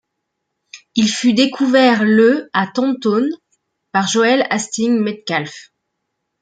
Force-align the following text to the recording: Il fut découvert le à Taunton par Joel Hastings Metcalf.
Il 0.95 1.07
fut 1.07 1.33
découvert 1.35 2.03
le 2.03 2.49
à 2.53 2.65
Taunton 2.65 3.27
par 3.91 4.07
Joel 4.07 4.47
Hastings 4.49 4.99
Metcalf. 4.99 5.69